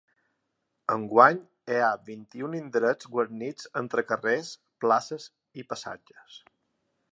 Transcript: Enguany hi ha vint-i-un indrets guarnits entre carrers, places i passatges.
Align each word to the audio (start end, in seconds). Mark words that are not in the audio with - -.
Enguany 0.93 1.41
hi 1.73 1.77
ha 1.79 1.89
vint-i-un 2.07 2.55
indrets 2.61 3.11
guarnits 3.17 3.69
entre 3.83 4.07
carrers, 4.13 4.51
places 4.85 5.31
i 5.65 5.69
passatges. 5.75 6.43